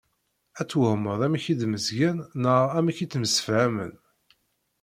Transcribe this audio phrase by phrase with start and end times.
[0.59, 3.93] Ad twehmeḍ amek i d-mmezgen neɣ amek i ttemsefhamen.